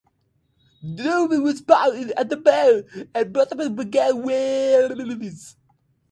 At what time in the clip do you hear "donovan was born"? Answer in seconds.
0.81-1.95